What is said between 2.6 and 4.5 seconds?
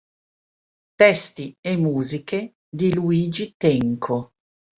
di Luigi Tenco.